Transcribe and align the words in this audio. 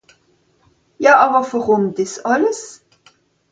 Ja 1.03 1.13
àwer 1.25 1.43
wùrùm 1.49 1.83
dìs 1.95 2.13
àlles? 2.33 2.61